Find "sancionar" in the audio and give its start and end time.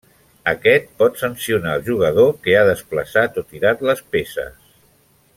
1.23-1.75